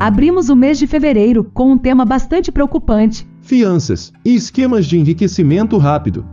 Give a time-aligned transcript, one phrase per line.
[0.00, 5.76] Abrimos o mês de fevereiro com um tema bastante preocupante: fianças e esquemas de enriquecimento
[5.76, 6.24] rápido.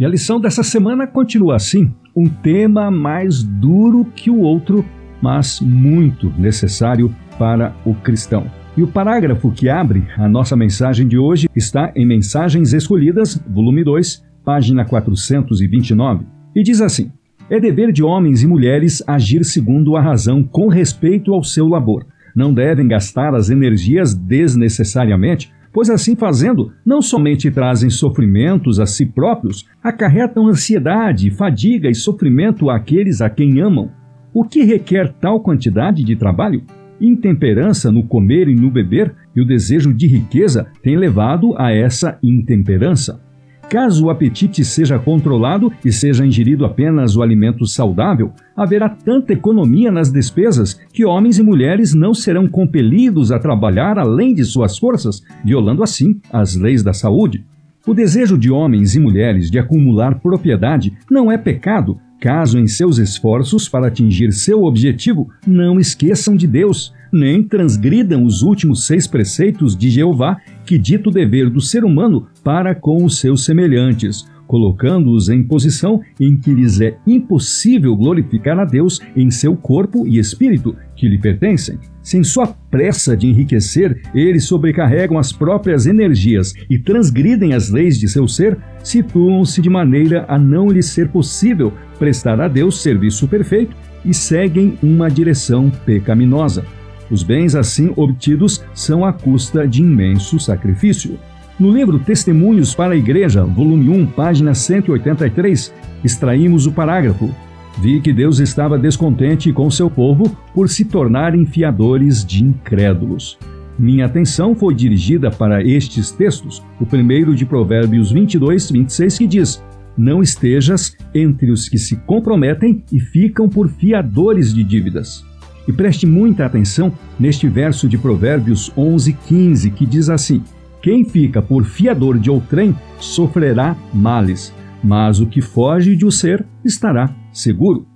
[0.00, 4.82] E a lição dessa semana continua assim: um tema mais duro que o outro,
[5.20, 8.50] mas muito necessário para o cristão.
[8.74, 13.84] E o parágrafo que abre a nossa mensagem de hoje está em Mensagens Escolhidas, volume
[13.84, 16.24] 2, página 429,
[16.56, 17.12] e diz assim:
[17.50, 22.06] É dever de homens e mulheres agir segundo a razão com respeito ao seu labor.
[22.34, 29.06] Não devem gastar as energias desnecessariamente, pois assim fazendo, não somente trazem sofrimentos a si
[29.06, 33.90] próprios, acarretam ansiedade, fadiga e sofrimento àqueles a quem amam.
[34.32, 36.62] O que requer tal quantidade de trabalho?
[37.00, 42.18] Intemperança no comer e no beber e o desejo de riqueza tem levado a essa
[42.22, 43.20] intemperança.
[43.68, 49.90] Caso o apetite seja controlado e seja ingerido apenas o alimento saudável, haverá tanta economia
[49.90, 55.22] nas despesas que homens e mulheres não serão compelidos a trabalhar além de suas forças,
[55.44, 57.44] violando assim as leis da saúde.
[57.86, 62.96] O desejo de homens e mulheres de acumular propriedade não é pecado, caso em seus
[62.96, 69.76] esforços para atingir seu objetivo não esqueçam de Deus, nem transgridam os últimos seis preceitos
[69.76, 75.28] de Jeová que dita o dever do ser humano para com os seus semelhantes, colocando-os
[75.28, 80.76] em posição em que lhes é impossível glorificar a Deus em seu corpo e espírito
[80.94, 81.78] que lhe pertencem.
[82.02, 88.08] Sem sua pressa de enriquecer, eles sobrecarregam as próprias energias e transgridem as leis de
[88.08, 93.74] seu ser, situam-se de maneira a não lhes ser possível prestar a Deus serviço perfeito
[94.04, 96.64] e seguem uma direção pecaminosa.
[97.10, 101.18] Os bens assim obtidos são à custa de imenso sacrifício.
[101.58, 107.30] No livro Testemunhos para a Igreja, volume 1, página 183, extraímos o parágrafo:
[107.78, 113.38] Vi que Deus estava descontente com seu povo por se tornarem fiadores de incrédulos.
[113.78, 119.62] Minha atenção foi dirigida para estes textos, o primeiro de Provérbios 22, 26, que diz:
[119.96, 125.24] Não estejas entre os que se comprometem e ficam por fiadores de dívidas.
[125.66, 130.42] E preste muita atenção neste verso de Provérbios 11, 15, que diz assim:
[130.82, 134.52] Quem fica por fiador de outrem sofrerá males,
[134.82, 137.86] mas o que foge de o ser estará seguro.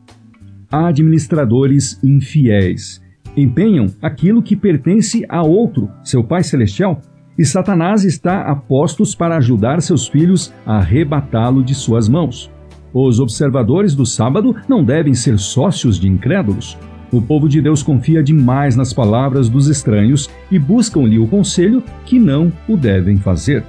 [0.70, 3.06] Administradores infiéis
[3.36, 7.00] empenham aquilo que pertence a outro, seu Pai Celestial,
[7.38, 12.50] e Satanás está a postos para ajudar seus filhos a arrebatá-lo de suas mãos.
[12.92, 16.76] Os observadores do sábado não devem ser sócios de incrédulos.
[17.10, 22.18] O povo de Deus confia demais nas palavras dos estranhos e buscam-lhe o conselho que
[22.18, 23.64] não o devem fazer.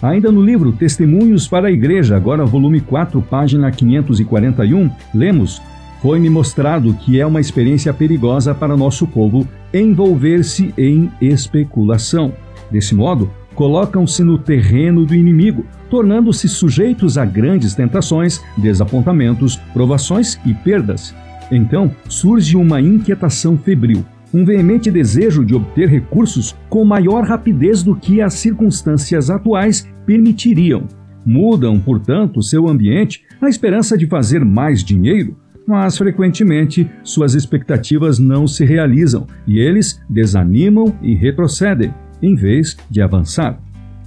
[0.00, 5.60] Ainda no livro Testemunhos para a Igreja, agora volume 4, página 541, lemos:
[6.00, 12.32] Foi-me mostrado que é uma experiência perigosa para nosso povo envolver-se em especulação.
[12.70, 20.54] Desse modo, colocam-se no terreno do inimigo, tornando-se sujeitos a grandes tentações, desapontamentos, provações e
[20.54, 21.14] perdas.
[21.50, 27.94] Então surge uma inquietação febril, um veemente desejo de obter recursos com maior rapidez do
[27.94, 30.86] que as circunstâncias atuais permitiriam.
[31.24, 38.46] Mudam, portanto, seu ambiente na esperança de fazer mais dinheiro, mas frequentemente suas expectativas não
[38.46, 43.58] se realizam e eles desanimam e retrocedem, em vez de avançar.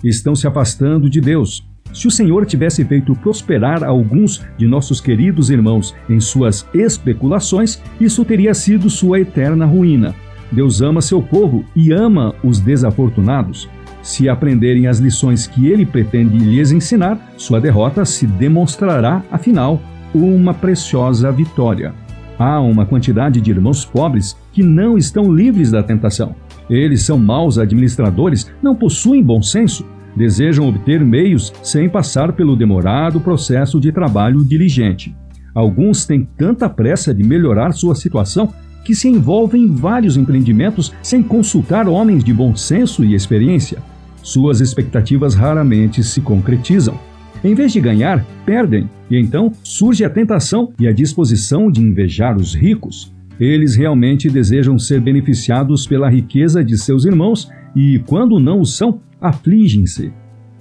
[0.03, 1.67] Estão se afastando de Deus,
[1.97, 8.24] se o Senhor tivesse feito prosperar alguns de nossos queridos irmãos em suas especulações, isso
[8.24, 10.13] teria sido sua eterna ruína.
[10.52, 13.68] Deus ama seu povo e ama os desafortunados.
[14.03, 19.81] Se aprenderem as lições que ele pretende lhes ensinar, sua derrota se demonstrará, afinal,
[20.14, 21.96] uma preciosa vitória.
[22.38, 26.35] Há uma quantidade de irmãos pobres que não estão livres da tentação.
[26.69, 29.84] Eles são maus administradores, não possuem bom senso,
[30.17, 35.16] desejam obter meios sem passar pelo demorado processo de trabalho diligente.
[35.53, 38.51] Alguns têm tanta pressa de melhorar sua situação
[38.83, 43.79] que se envolvem em vários empreendimentos sem consultar homens de bom senso e experiência.
[44.22, 46.99] Suas expectativas raramente se concretizam.
[47.43, 52.35] Em vez de ganhar, perdem, e então surge a tentação e a disposição de invejar
[52.35, 53.14] os ricos.
[53.40, 58.99] Eles realmente desejam ser beneficiados pela riqueza de seus irmãos e, quando não o são,
[59.22, 60.11] afligem-se.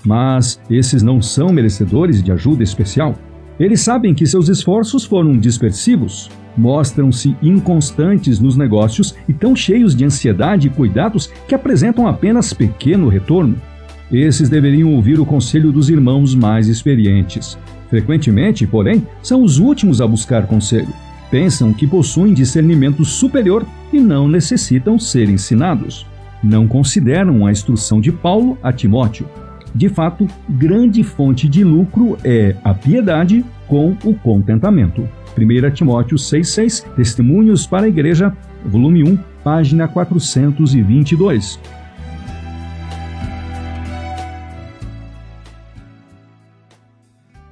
[0.04, 3.14] Mas esses não são merecedores de ajuda especial.
[3.58, 10.04] Eles sabem que seus esforços foram dispersivos, mostram-se inconstantes nos negócios e tão cheios de
[10.04, 13.56] ansiedade e cuidados que apresentam apenas pequeno retorno.
[14.12, 17.58] Esses deveriam ouvir o conselho dos irmãos mais experientes.
[17.88, 20.92] Frequentemente, porém, são os últimos a buscar conselho.
[21.30, 26.06] Pensam que possuem discernimento superior e não necessitam ser ensinados.
[26.42, 29.28] Não consideram a instrução de Paulo a Timóteo.
[29.74, 35.06] De fato, grande fonte de lucro é a piedade com o contentamento.
[35.36, 38.34] 1 Timóteo 6,6 Testemunhos para a Igreja,
[38.64, 41.60] volume 1, página 422.